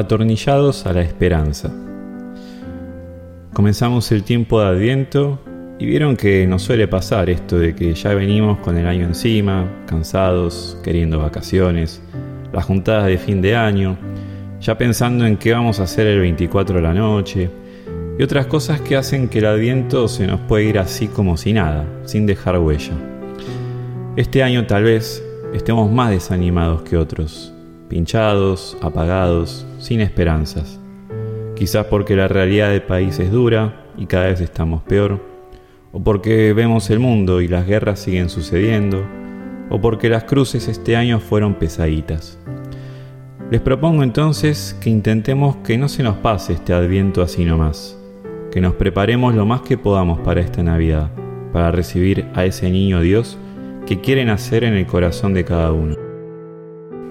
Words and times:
Atornillados 0.00 0.86
a 0.86 0.94
la 0.94 1.02
esperanza. 1.02 1.70
Comenzamos 3.52 4.10
el 4.12 4.22
tiempo 4.22 4.58
de 4.58 4.68
Adviento 4.68 5.38
y 5.78 5.84
vieron 5.84 6.16
que 6.16 6.46
nos 6.46 6.62
suele 6.62 6.88
pasar 6.88 7.28
esto 7.28 7.58
de 7.58 7.74
que 7.74 7.92
ya 7.92 8.14
venimos 8.14 8.60
con 8.60 8.78
el 8.78 8.86
año 8.86 9.04
encima, 9.04 9.70
cansados, 9.86 10.78
queriendo 10.82 11.18
vacaciones, 11.18 12.00
las 12.50 12.64
juntadas 12.64 13.08
de 13.08 13.18
fin 13.18 13.42
de 13.42 13.54
año, 13.54 13.98
ya 14.58 14.78
pensando 14.78 15.26
en 15.26 15.36
qué 15.36 15.52
vamos 15.52 15.80
a 15.80 15.82
hacer 15.82 16.06
el 16.06 16.20
24 16.20 16.76
de 16.76 16.82
la 16.82 16.94
noche 16.94 17.50
y 18.18 18.22
otras 18.22 18.46
cosas 18.46 18.80
que 18.80 18.96
hacen 18.96 19.28
que 19.28 19.40
el 19.40 19.46
Adviento 19.46 20.08
se 20.08 20.26
nos 20.26 20.40
pueda 20.40 20.64
ir 20.64 20.78
así 20.78 21.08
como 21.08 21.36
si 21.36 21.52
nada, 21.52 21.84
sin 22.06 22.24
dejar 22.24 22.58
huella. 22.58 22.94
Este 24.16 24.42
año 24.42 24.66
tal 24.66 24.84
vez 24.84 25.22
estemos 25.52 25.92
más 25.92 26.08
desanimados 26.08 26.80
que 26.84 26.96
otros, 26.96 27.52
pinchados, 27.90 28.78
apagados, 28.80 29.66
sin 29.78 30.00
esperanzas. 30.00 30.80
Quizás 31.56 31.86
porque 31.86 32.16
la 32.16 32.28
realidad 32.28 32.70
del 32.70 32.82
país 32.82 33.18
es 33.18 33.30
dura 33.30 33.84
y 33.98 34.06
cada 34.06 34.28
vez 34.28 34.40
estamos 34.40 34.82
peor, 34.84 35.20
o 35.92 36.02
porque 36.02 36.54
vemos 36.54 36.88
el 36.88 37.00
mundo 37.00 37.42
y 37.42 37.48
las 37.48 37.66
guerras 37.66 37.98
siguen 37.98 38.30
sucediendo, 38.30 39.04
o 39.68 39.80
porque 39.80 40.08
las 40.08 40.24
cruces 40.24 40.68
este 40.68 40.96
año 40.96 41.18
fueron 41.18 41.54
pesaditas. 41.54 42.38
Les 43.50 43.60
propongo 43.60 44.04
entonces 44.04 44.78
que 44.80 44.88
intentemos 44.88 45.56
que 45.56 45.76
no 45.76 45.88
se 45.88 46.04
nos 46.04 46.16
pase 46.16 46.52
este 46.52 46.72
adviento 46.72 47.22
así 47.22 47.44
nomás, 47.44 47.98
que 48.52 48.60
nos 48.60 48.74
preparemos 48.74 49.34
lo 49.34 49.44
más 49.44 49.62
que 49.62 49.76
podamos 49.76 50.20
para 50.20 50.40
esta 50.40 50.62
Navidad, 50.62 51.10
para 51.52 51.72
recibir 51.72 52.26
a 52.34 52.44
ese 52.44 52.70
niño 52.70 53.00
Dios 53.00 53.36
que 53.84 54.00
quiere 54.00 54.24
nacer 54.24 54.62
en 54.62 54.74
el 54.74 54.86
corazón 54.86 55.34
de 55.34 55.44
cada 55.44 55.72
uno. 55.72 56.09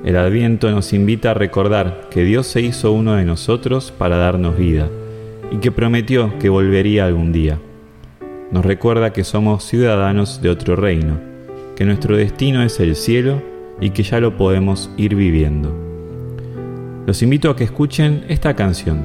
El 0.03 0.16
Adviento 0.16 0.72
nos 0.72 0.94
invita 0.94 1.31
a 1.31 1.33
recordar 1.33 2.08
que 2.09 2.23
Dios 2.23 2.47
se 2.47 2.61
hizo 2.61 2.94
uno 2.94 3.16
de 3.16 3.25
nosotros 3.25 3.92
para 3.92 4.16
darnos 4.16 4.58
vida 4.58 4.88
y 5.52 5.58
que 5.58 5.73
prometió 5.73 6.39
que 6.39 6.47
volvería 6.47 7.06
algún 7.06 7.33
día. 7.33 7.59
Nos 8.50 8.66
recuerda 8.66 9.11
que 9.11 9.25
somos 9.25 9.66
ciudadanos 9.66 10.41
de 10.41 10.50
otro 10.50 10.78
reino, 10.78 11.19
que 11.75 11.83
nuestro 11.83 12.16
destino 12.16 12.64
es 12.64 12.80
el 12.80 12.95
cielo 12.95 13.41
y 13.81 13.89
que 13.89 14.03
ya 14.03 14.22
lo 14.22 14.38
podemos 14.38 14.89
ir 14.95 15.16
viviendo. 15.16 15.75
Los 17.06 17.22
invito 17.22 17.50
a 17.50 17.56
que 17.58 17.66
escuchen 17.66 18.23
esta 18.30 18.56
canción. 18.56 19.02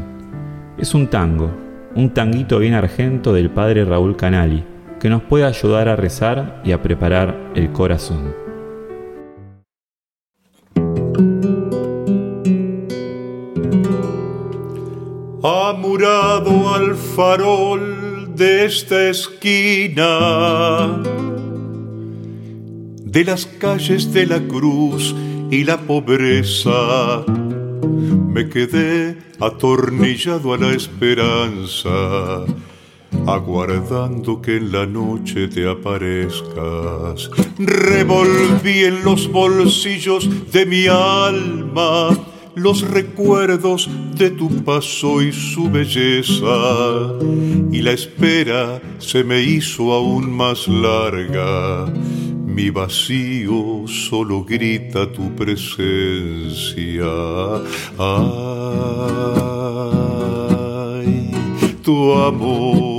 Es 0.79 0.95
un 0.95 1.09
tango, 1.09 1.51
un 1.97 2.11
tanguito 2.11 2.61
bien 2.61 2.75
argento 2.75 3.33
del 3.33 3.51
padre 3.51 3.85
Raúl 3.85 4.17
Canali, 4.17 4.63
que 5.01 5.09
nos 5.09 5.23
puede 5.23 5.45
ayudar 5.45 5.89
a 5.89 5.97
rezar 5.97 6.63
y 6.65 6.71
a 6.71 6.83
preparar 6.83 7.51
el 7.57 7.73
corazón. 7.73 8.44
Amurado 15.71 16.75
al 16.75 16.95
farol 16.95 18.35
de 18.37 18.67
esta 18.67 19.09
esquina, 19.09 21.03
de 23.03 23.25
las 23.25 23.47
calles 23.47 24.13
de 24.13 24.27
la 24.27 24.41
cruz 24.41 25.15
y 25.51 25.65
la 25.65 25.79
pobreza, 25.81 27.25
me 28.29 28.47
quedé 28.51 29.17
atornillado 29.41 30.53
a 30.53 30.59
la 30.59 30.73
esperanza 30.73 32.45
aguardando 33.27 34.43
que 34.43 34.59
en 34.59 34.71
la 34.71 34.85
noche 34.85 35.49
te 35.49 35.67
aparezcas. 35.67 37.31
Revolví 37.59 38.85
en 38.85 39.03
los 39.03 39.33
bolsillos 39.33 40.29
de 40.53 40.67
mi 40.67 40.87
alma 40.89 42.11
los 42.55 42.83
recuerdos 42.89 43.89
de 44.17 44.31
tu 44.31 44.49
paso 44.65 45.23
y 45.23 45.33
su 45.33 45.71
belleza, 45.71 47.15
y 47.73 47.83
la 47.83 47.93
espera 47.93 48.81
se 48.99 49.25
me 49.25 49.43
hizo 49.43 49.93
aún 49.93 50.31
más 50.31 50.69
larga. 50.69 51.87
Mi 52.47 52.71
vacío 52.71 53.85
solo 53.89 54.45
grita 54.45 55.11
tu 55.11 55.35
presencia. 55.35 57.05
Ay, 57.99 58.53
tu 61.83 62.13
amor 62.15 62.94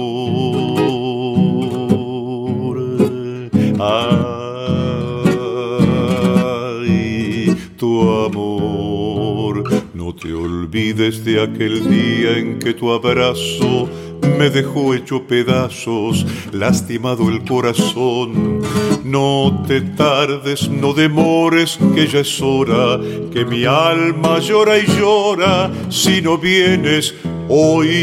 amor, 8.24 9.64
no 9.94 10.16
te 10.16 10.34
olvides 10.34 11.26
de 11.26 11.42
aquel 11.42 11.90
día 11.90 12.38
en 12.38 12.60
que 12.60 12.74
tu 12.74 12.92
abrazo 12.92 13.90
me 14.38 14.50
dejó 14.50 14.94
hecho 14.94 15.24
pedazos, 15.24 16.26
lastimado 16.52 17.30
el 17.30 17.44
corazón. 17.44 18.62
No 19.04 19.64
te 19.68 19.82
tardes, 19.82 20.70
no 20.70 20.94
demores, 20.94 21.78
que 21.94 22.08
ya 22.08 22.20
es 22.20 22.42
hora, 22.42 23.00
que 23.32 23.46
mi 23.46 23.66
alma 23.66 24.40
llora 24.40 24.78
y 24.78 24.86
llora 24.88 25.72
si 25.90 26.22
no 26.22 26.38
vienes 26.38 27.16
hoy. 27.48 27.96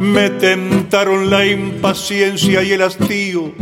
Me 0.00 0.30
tentaron 0.30 1.30
la 1.30 1.46
impaciencia 1.46 2.62
y 2.62 2.72
el 2.72 2.82
hastío. 2.82 3.52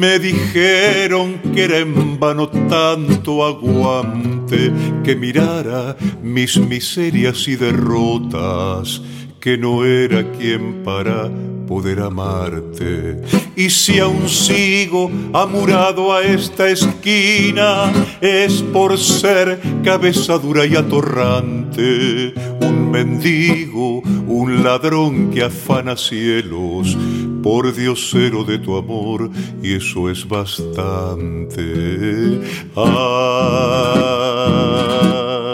Me 0.00 0.18
dijeron 0.18 1.38
que 1.54 1.64
era 1.64 1.76
en 1.76 2.18
vano 2.18 2.48
tanto 2.48 3.44
aguante 3.44 4.72
que 5.04 5.14
mirara 5.14 5.94
mis 6.22 6.56
miserias 6.56 7.46
y 7.46 7.56
derrotas, 7.56 9.02
que 9.38 9.58
no 9.58 9.84
era 9.84 10.32
quien 10.32 10.82
para 10.84 11.30
poder 11.68 12.00
amarte. 12.00 13.20
Y 13.54 13.68
si 13.68 13.98
aún 13.98 14.26
sigo 14.26 15.10
amurado 15.34 16.14
a 16.14 16.22
esta 16.22 16.70
esquina, 16.70 17.92
es 18.22 18.62
por 18.72 18.96
ser 18.96 19.60
cabeza 19.84 20.38
dura 20.38 20.64
y 20.64 20.76
atorrante, 20.76 22.32
un 22.62 22.90
mendigo, 22.90 24.00
un 24.26 24.64
ladrón 24.64 25.30
que 25.30 25.42
afana 25.42 25.94
cielos, 25.94 26.96
por 27.42 27.74
diosero 27.74 28.44
de 28.44 28.58
tu 28.58 28.76
amor, 28.76 29.30
y 29.62 29.74
eso 29.74 30.10
es 30.10 30.26
bastante. 30.28 31.62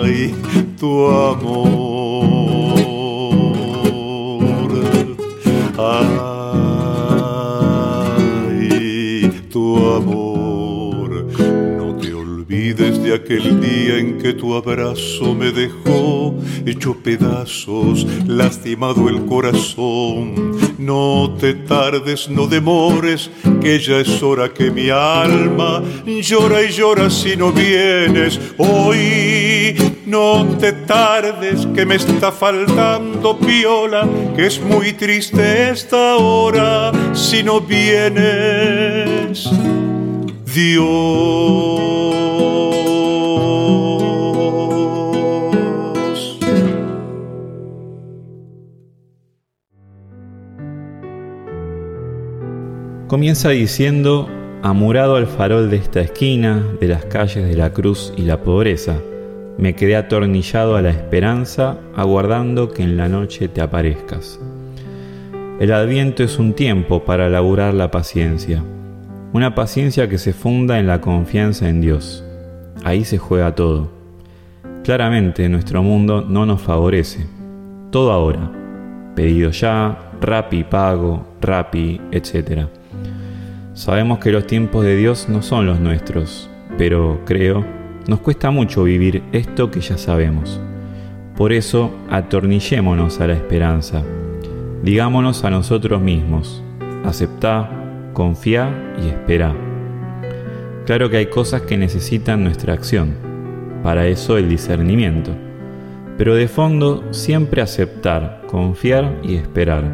Ay, 0.02 0.34
tu 0.78 1.06
amor 1.08 1.66
desde 12.76 13.14
aquel 13.14 13.60
día 13.60 13.98
en 13.98 14.18
que 14.18 14.34
tu 14.34 14.54
abrazo 14.54 15.34
me 15.34 15.50
dejó 15.50 16.34
hecho 16.66 16.94
pedazos, 16.94 18.06
lastimado 18.26 19.08
el 19.08 19.24
corazón. 19.24 20.55
No 20.86 21.34
te 21.36 21.52
tardes, 21.52 22.28
no 22.28 22.46
demores, 22.46 23.28
que 23.60 23.80
ya 23.80 23.96
es 23.98 24.22
hora 24.22 24.54
que 24.54 24.70
mi 24.70 24.88
alma 24.88 25.82
llora 26.06 26.62
y 26.62 26.68
llora 26.68 27.10
si 27.10 27.36
no 27.36 27.50
vienes. 27.50 28.38
Hoy 28.56 29.74
no 30.06 30.46
te 30.60 30.72
tardes, 30.72 31.66
que 31.74 31.84
me 31.84 31.96
está 31.96 32.30
faltando 32.30 33.36
piola, 33.36 34.06
que 34.36 34.46
es 34.46 34.60
muy 34.60 34.92
triste 34.92 35.70
esta 35.70 36.18
hora 36.18 36.92
si 37.12 37.42
no 37.42 37.60
vienes. 37.60 39.50
Dios. 40.54 41.65
Comienza 53.16 53.48
diciendo, 53.48 54.28
amurado 54.62 55.16
al 55.16 55.26
farol 55.26 55.70
de 55.70 55.76
esta 55.76 56.02
esquina, 56.02 56.62
de 56.78 56.86
las 56.86 57.06
calles 57.06 57.48
de 57.48 57.56
la 57.56 57.72
cruz 57.72 58.12
y 58.14 58.24
la 58.24 58.42
pobreza, 58.42 58.98
me 59.56 59.74
quedé 59.74 59.96
atornillado 59.96 60.76
a 60.76 60.82
la 60.82 60.90
esperanza, 60.90 61.78
aguardando 61.96 62.68
que 62.68 62.82
en 62.82 62.98
la 62.98 63.08
noche 63.08 63.48
te 63.48 63.62
aparezcas. 63.62 64.38
El 65.58 65.72
adviento 65.72 66.24
es 66.24 66.38
un 66.38 66.52
tiempo 66.52 67.06
para 67.06 67.30
laburar 67.30 67.72
la 67.72 67.90
paciencia, 67.90 68.62
una 69.32 69.54
paciencia 69.54 70.10
que 70.10 70.18
se 70.18 70.34
funda 70.34 70.78
en 70.78 70.86
la 70.86 71.00
confianza 71.00 71.70
en 71.70 71.80
Dios. 71.80 72.22
Ahí 72.84 73.06
se 73.06 73.16
juega 73.16 73.54
todo. 73.54 73.88
Claramente 74.84 75.48
nuestro 75.48 75.82
mundo 75.82 76.20
no 76.20 76.44
nos 76.44 76.60
favorece. 76.60 77.26
Todo 77.90 78.12
ahora. 78.12 78.52
Pedido 79.14 79.52
ya, 79.52 80.10
rapi 80.20 80.64
pago, 80.64 81.26
rapi, 81.40 81.98
etc. 82.12 82.66
Sabemos 83.76 84.20
que 84.20 84.32
los 84.32 84.46
tiempos 84.46 84.86
de 84.86 84.96
Dios 84.96 85.28
no 85.28 85.42
son 85.42 85.66
los 85.66 85.80
nuestros, 85.80 86.48
pero 86.78 87.20
creo 87.26 87.62
Nos 88.08 88.20
cuesta 88.20 88.50
mucho 88.50 88.84
vivir 88.84 89.22
esto 89.32 89.70
que 89.70 89.80
ya 89.80 89.98
sabemos. 89.98 90.58
Por 91.36 91.52
eso, 91.52 91.94
atornillémonos 92.08 93.20
a 93.20 93.26
la 93.26 93.34
esperanza. 93.34 94.02
Digámonos 94.82 95.44
a 95.44 95.50
nosotros 95.50 96.00
mismos, 96.00 96.62
aceptá, 97.04 97.68
confía 98.14 98.94
y 99.04 99.08
espera. 99.08 99.54
Claro 100.86 101.10
que 101.10 101.18
hay 101.18 101.26
cosas 101.26 101.60
que 101.62 101.76
necesitan 101.76 102.44
nuestra 102.44 102.72
acción, 102.72 103.14
para 103.82 104.06
eso 104.06 104.38
el 104.38 104.48
discernimiento, 104.48 105.32
pero 106.16 106.34
de 106.34 106.48
fondo 106.48 107.04
siempre 107.10 107.60
aceptar, 107.60 108.40
confiar 108.46 109.20
y 109.22 109.34
esperar. 109.34 109.84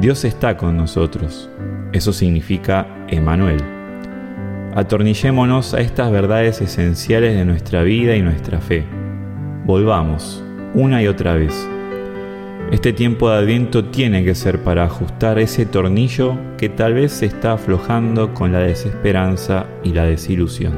Dios 0.00 0.24
está 0.24 0.56
con 0.56 0.78
nosotros, 0.78 1.50
eso 1.92 2.12
significa 2.12 2.86
Emanuel. 3.08 3.60
Atornillémonos 4.74 5.74
a 5.74 5.80
estas 5.80 6.12
verdades 6.12 6.60
esenciales 6.60 7.34
de 7.34 7.44
nuestra 7.44 7.82
vida 7.82 8.14
y 8.14 8.22
nuestra 8.22 8.60
fe. 8.60 8.84
Volvamos, 9.66 10.44
una 10.74 11.02
y 11.02 11.08
otra 11.08 11.34
vez. 11.34 11.68
Este 12.70 12.92
tiempo 12.92 13.28
de 13.28 13.38
adviento 13.38 13.86
tiene 13.86 14.24
que 14.24 14.36
ser 14.36 14.62
para 14.62 14.84
ajustar 14.84 15.40
ese 15.40 15.66
tornillo 15.66 16.38
que 16.56 16.68
tal 16.68 16.94
vez 16.94 17.10
se 17.10 17.26
está 17.26 17.54
aflojando 17.54 18.32
con 18.32 18.52
la 18.52 18.60
desesperanza 18.60 19.66
y 19.82 19.92
la 19.92 20.04
desilusión. 20.04 20.74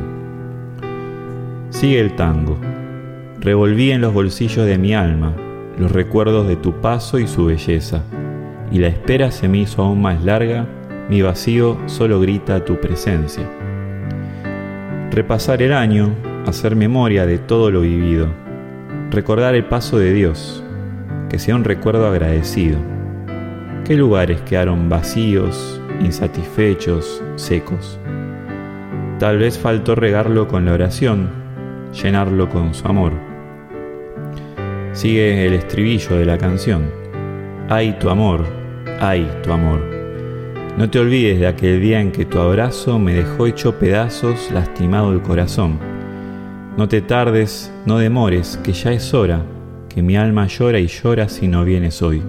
Sigue 1.69 2.00
el 2.00 2.17
tango. 2.17 2.58
Revolví 3.41 3.91
en 3.91 4.00
los 4.00 4.15
bolsillos 4.15 4.65
de 4.65 4.79
mi 4.79 4.94
alma 4.94 5.35
los 5.79 5.91
recuerdos 5.91 6.49
de 6.49 6.56
tu 6.56 6.81
paso 6.81 7.19
y 7.19 7.26
su 7.26 7.47
belleza, 7.47 8.03
y 8.70 8.79
la 8.79 8.88
espera 8.88 9.31
se 9.31 9.49
me 9.49 9.58
hizo 9.58 9.82
aún 9.82 10.00
más 10.00 10.23
larga, 10.25 10.67
mi 11.12 11.20
vacío 11.20 11.76
solo 11.85 12.20
grita 12.20 12.64
tu 12.64 12.81
presencia. 12.81 13.44
Repasar 15.11 15.61
el 15.61 15.75
año, 15.75 16.17
hacer 16.47 16.75
memoria 16.75 17.26
de 17.26 17.37
todo 17.37 17.70
lo 17.70 17.82
vivido, 17.82 18.29
recordar 19.11 19.55
el 19.55 19.67
paso 19.67 19.99
de 19.99 20.14
Dios, 20.14 20.64
que 21.29 21.38
sea 21.38 21.55
un 21.55 21.64
recuerdo 21.64 22.06
agradecido. 22.06 22.79
¿Qué 23.85 23.94
lugares 23.94 24.41
quedaron 24.41 24.88
vacíos, 24.88 25.82
insatisfechos, 26.00 27.23
secos? 27.37 28.00
Tal 29.19 29.37
vez 29.37 29.58
faltó 29.58 29.94
regarlo 29.94 30.49
con 30.49 30.65
la 30.65 30.73
oración, 30.73 31.29
llenarlo 31.93 32.49
con 32.49 32.73
su 32.73 32.88
amor. 32.88 33.12
Sigue 34.93 35.47
el 35.47 35.53
estribillo 35.53 36.17
de 36.17 36.25
la 36.25 36.38
canción. 36.38 36.91
Ay 37.69 37.99
tu 38.00 38.08
amor, 38.08 38.47
ay 38.99 39.31
tu 39.43 39.53
amor. 39.53 39.92
No 40.78 40.88
te 40.88 40.98
olvides 40.98 41.38
de 41.38 41.46
aquel 41.46 41.82
día 41.82 42.00
en 42.00 42.12
que 42.12 42.24
tu 42.24 42.38
abrazo 42.38 42.98
me 42.98 43.12
dejó 43.14 43.46
hecho 43.46 43.78
pedazos, 43.78 44.50
lastimado 44.50 45.12
el 45.12 45.20
corazón. 45.20 45.78
No 46.78 46.88
te 46.88 47.02
tardes, 47.02 47.70
no 47.84 47.98
demores, 47.98 48.58
que 48.64 48.72
ya 48.72 48.92
es 48.92 49.12
hora 49.12 49.44
que 49.88 50.02
mi 50.02 50.16
alma 50.16 50.46
llora 50.46 50.78
y 50.78 50.86
llora 50.86 51.28
si 51.28 51.46
no 51.46 51.64
vienes 51.64 52.00
hoy. 52.00 52.22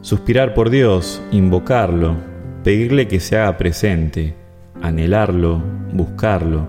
Suspirar 0.00 0.54
por 0.54 0.70
Dios, 0.70 1.22
invocarlo, 1.30 2.16
pedirle 2.64 3.06
que 3.06 3.20
se 3.20 3.36
haga 3.36 3.58
presente, 3.58 4.34
anhelarlo, 4.80 5.62
buscarlo, 5.92 6.66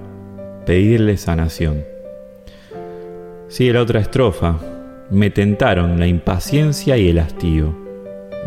pedirle 0.65 1.15
sanación. 1.15 1.85
Sigue 3.47 3.73
la 3.73 3.81
otra 3.81 4.01
estrofa. 4.01 4.59
Me 5.09 5.29
tentaron 5.29 5.99
la 5.99 6.07
impaciencia 6.07 6.97
y 6.97 7.09
el 7.09 7.19
hastío. 7.19 7.90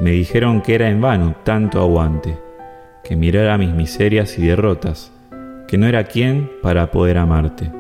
Me 0.00 0.10
dijeron 0.10 0.60
que 0.60 0.74
era 0.74 0.90
en 0.90 1.00
vano 1.00 1.36
tanto 1.44 1.80
aguante, 1.80 2.36
que 3.04 3.14
mirara 3.14 3.56
mis 3.58 3.72
miserias 3.72 4.38
y 4.38 4.46
derrotas, 4.46 5.12
que 5.68 5.78
no 5.78 5.86
era 5.86 6.04
quien 6.04 6.50
para 6.62 6.90
poder 6.90 7.18
amarte. 7.18 7.70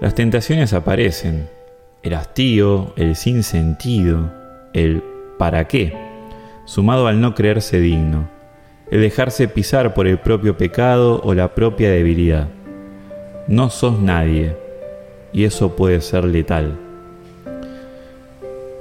Las 0.00 0.14
tentaciones 0.14 0.72
aparecen, 0.72 1.48
el 2.02 2.14
hastío, 2.14 2.94
el 2.96 3.14
sinsentido, 3.14 4.32
el 4.72 5.02
para 5.38 5.68
qué, 5.68 5.94
sumado 6.64 7.06
al 7.06 7.20
no 7.20 7.34
creerse 7.34 7.78
digno, 7.78 8.28
el 8.90 9.02
dejarse 9.02 9.48
pisar 9.48 9.92
por 9.92 10.06
el 10.06 10.18
propio 10.18 10.56
pecado 10.56 11.20
o 11.22 11.34
la 11.34 11.54
propia 11.54 11.90
debilidad. 11.90 12.48
No 13.46 13.68
sos 13.68 14.00
nadie, 14.00 14.56
y 15.32 15.44
eso 15.44 15.76
puede 15.76 16.00
ser 16.00 16.24
letal. 16.24 16.89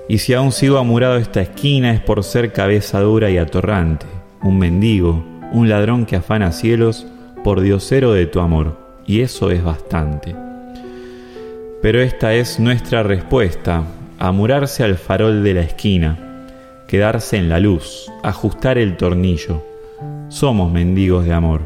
Y 0.09 0.17
si 0.17 0.33
aún 0.33 0.51
sigo 0.51 0.79
amurado 0.79 1.17
esta 1.17 1.39
esquina 1.39 1.93
es 1.93 1.99
por 1.99 2.23
ser 2.23 2.51
cabeza 2.51 2.99
dura 2.99 3.29
y 3.29 3.37
atorrante, 3.37 4.07
un 4.41 4.57
mendigo, 4.57 5.23
un 5.53 5.69
ladrón 5.69 6.07
que 6.07 6.15
afana 6.15 6.51
cielos 6.51 7.05
por 7.43 7.61
diosero 7.61 8.13
de 8.13 8.25
tu 8.25 8.39
amor, 8.39 8.75
y 9.05 9.21
eso 9.21 9.51
es 9.51 9.63
bastante. 9.63 10.35
Pero 11.83 12.01
esta 12.01 12.33
es 12.33 12.59
nuestra 12.59 13.03
respuesta, 13.03 13.83
amurarse 14.17 14.83
al 14.83 14.95
farol 14.97 15.43
de 15.43 15.53
la 15.53 15.61
esquina, 15.61 16.17
quedarse 16.87 17.37
en 17.37 17.47
la 17.47 17.59
luz, 17.59 18.11
ajustar 18.23 18.79
el 18.79 18.97
tornillo. 18.97 19.63
Somos 20.29 20.71
mendigos 20.71 21.25
de 21.25 21.33
amor. 21.33 21.61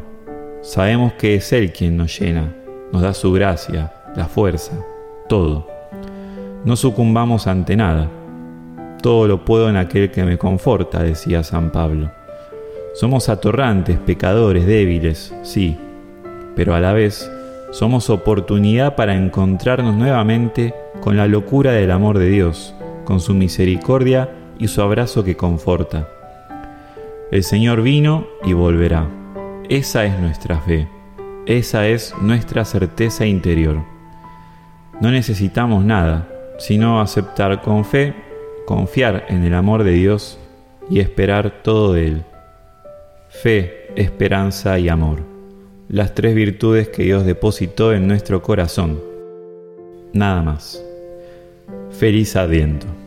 Sabemos 0.60 1.14
que 1.14 1.36
es 1.36 1.50
Él 1.54 1.72
quien 1.72 1.96
nos 1.96 2.20
llena, 2.20 2.54
nos 2.92 3.00
da 3.00 3.14
su 3.14 3.32
gracia, 3.32 3.90
la 4.14 4.26
fuerza, 4.26 4.72
todo. 5.30 5.66
No 6.66 6.76
sucumbamos 6.76 7.46
ante 7.46 7.74
nada. 7.74 8.10
Todo 9.04 9.28
lo 9.28 9.44
puedo 9.44 9.68
en 9.68 9.76
aquel 9.76 10.10
que 10.10 10.24
me 10.24 10.38
conforta, 10.38 11.02
decía 11.02 11.44
San 11.44 11.72
Pablo. 11.72 12.10
Somos 12.94 13.28
atorrantes, 13.28 13.98
pecadores, 13.98 14.64
débiles, 14.64 15.34
sí, 15.42 15.76
pero 16.56 16.74
a 16.74 16.80
la 16.80 16.94
vez 16.94 17.30
somos 17.70 18.08
oportunidad 18.08 18.96
para 18.96 19.14
encontrarnos 19.14 19.94
nuevamente 19.94 20.72
con 21.02 21.18
la 21.18 21.26
locura 21.26 21.72
del 21.72 21.90
amor 21.90 22.18
de 22.18 22.30
Dios, 22.30 22.74
con 23.04 23.20
su 23.20 23.34
misericordia 23.34 24.30
y 24.58 24.68
su 24.68 24.80
abrazo 24.80 25.22
que 25.22 25.36
conforta. 25.36 26.08
El 27.30 27.44
Señor 27.44 27.82
vino 27.82 28.26
y 28.42 28.54
volverá. 28.54 29.06
Esa 29.68 30.06
es 30.06 30.18
nuestra 30.18 30.60
fe, 30.60 30.88
esa 31.44 31.86
es 31.88 32.14
nuestra 32.22 32.64
certeza 32.64 33.26
interior. 33.26 33.84
No 34.98 35.10
necesitamos 35.10 35.84
nada, 35.84 36.26
sino 36.58 37.02
aceptar 37.02 37.60
con 37.60 37.84
fe, 37.84 38.23
confiar 38.66 39.26
en 39.28 39.44
el 39.44 39.54
amor 39.54 39.84
de 39.84 39.92
Dios 39.92 40.38
y 40.90 41.00
esperar 41.00 41.62
todo 41.62 41.92
de 41.92 42.06
Él. 42.08 42.22
Fe, 43.28 43.90
esperanza 43.96 44.78
y 44.78 44.88
amor 44.88 45.34
las 45.88 46.14
tres 46.14 46.34
virtudes 46.34 46.88
que 46.88 47.02
Dios 47.04 47.24
depositó 47.24 47.92
en 47.92 48.06
nuestro 48.06 48.42
corazón. 48.42 49.00
Nada 50.12 50.42
más. 50.42 50.82
Feliz 51.90 52.36
Adviento. 52.36 53.03